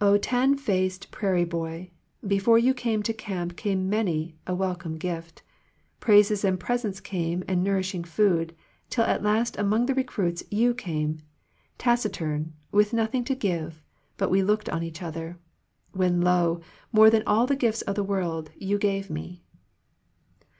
"O 0.00 0.16
tan 0.18 0.56
faced 0.56 1.10
prairie 1.10 1.44
boy, 1.44 1.90
Before 2.24 2.60
you 2.60 2.72
came 2.74 3.02
to 3.02 3.12
camp 3.12 3.56
came 3.56 3.90
many 3.90 4.36
a 4.46 4.54
welcome 4.54 4.94
gift, 4.94 5.42
Praises 5.98 6.44
and 6.44 6.60
presents 6.60 7.00
came 7.00 7.42
and 7.48 7.64
nourishing 7.64 8.04
food, 8.04 8.54
tiH 8.88 9.08
at 9.08 9.24
last 9.24 9.58
among 9.58 9.86
the 9.86 9.94
recruits 9.96 10.44
You 10.48 10.74
came, 10.74 11.22
taciturn, 11.76 12.52
with 12.70 12.92
nothing 12.92 13.24
to 13.24 13.34
give— 13.34 13.82
we 14.20 14.26
but 14.28 14.30
looked 14.30 14.68
on 14.68 14.84
each 14.84 15.02
other, 15.02 15.40
When 15.90 16.20
lo 16.20 16.60
I 16.60 16.64
more 16.92 17.10
than 17.10 17.24
all 17.26 17.48
the 17.48 17.56
gifts 17.56 17.82
of 17.82 17.96
the 17.96 18.04
world 18.04 18.52
you 18.56 18.78
gave 18.78 19.10
me." 19.10 19.42